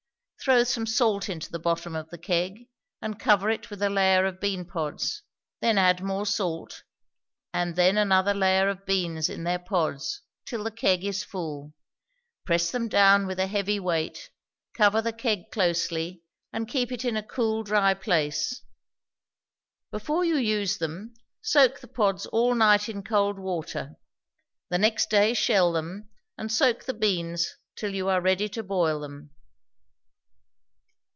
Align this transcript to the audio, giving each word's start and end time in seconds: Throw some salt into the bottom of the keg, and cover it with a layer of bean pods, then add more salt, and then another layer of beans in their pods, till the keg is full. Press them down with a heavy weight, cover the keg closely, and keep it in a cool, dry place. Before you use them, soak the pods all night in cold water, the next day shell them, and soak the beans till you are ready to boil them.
Throw 0.43 0.63
some 0.63 0.87
salt 0.87 1.29
into 1.29 1.51
the 1.51 1.59
bottom 1.59 1.95
of 1.95 2.09
the 2.09 2.17
keg, 2.17 2.67
and 2.99 3.19
cover 3.19 3.51
it 3.51 3.69
with 3.69 3.79
a 3.79 3.91
layer 3.91 4.25
of 4.25 4.39
bean 4.39 4.65
pods, 4.65 5.21
then 5.59 5.77
add 5.77 6.01
more 6.01 6.25
salt, 6.25 6.81
and 7.53 7.75
then 7.75 7.95
another 7.95 8.33
layer 8.33 8.67
of 8.67 8.83
beans 8.83 9.29
in 9.29 9.43
their 9.43 9.59
pods, 9.59 10.23
till 10.47 10.63
the 10.63 10.71
keg 10.71 11.05
is 11.05 11.23
full. 11.23 11.73
Press 12.43 12.71
them 12.71 12.87
down 12.87 13.27
with 13.27 13.37
a 13.37 13.45
heavy 13.45 13.79
weight, 13.79 14.31
cover 14.73 14.99
the 14.99 15.13
keg 15.13 15.51
closely, 15.51 16.23
and 16.51 16.67
keep 16.67 16.91
it 16.91 17.05
in 17.05 17.15
a 17.15 17.21
cool, 17.21 17.61
dry 17.61 17.93
place. 17.93 18.63
Before 19.91 20.25
you 20.25 20.37
use 20.37 20.79
them, 20.79 21.13
soak 21.43 21.81
the 21.81 21.87
pods 21.87 22.25
all 22.25 22.55
night 22.55 22.89
in 22.89 23.03
cold 23.03 23.37
water, 23.37 23.93
the 24.69 24.79
next 24.79 25.11
day 25.11 25.35
shell 25.35 25.71
them, 25.71 26.09
and 26.35 26.51
soak 26.51 26.85
the 26.85 26.95
beans 26.95 27.57
till 27.75 27.93
you 27.93 28.09
are 28.09 28.19
ready 28.21 28.49
to 28.49 28.63
boil 28.63 29.01
them. 29.01 29.29